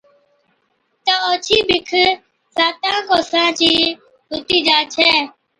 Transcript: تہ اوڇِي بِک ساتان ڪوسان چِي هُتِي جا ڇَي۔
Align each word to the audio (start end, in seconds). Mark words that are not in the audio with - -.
تہ 1.05 1.13
اوڇِي 1.25 1.57
بِک 1.67 1.89
ساتان 2.55 2.95
ڪوسان 3.09 3.47
چِي 3.59 3.71
هُتِي 4.31 4.57
جا 4.67 4.77
ڇَي۔ 4.93 5.11